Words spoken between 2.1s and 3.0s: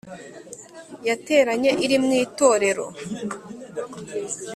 itorero